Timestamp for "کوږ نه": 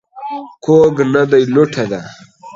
0.65-1.23